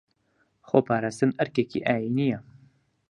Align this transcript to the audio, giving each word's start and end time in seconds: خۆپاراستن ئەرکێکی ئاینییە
خۆپاراستن 0.69 1.29
ئەرکێکی 1.37 1.85
ئاینییە 1.87 2.39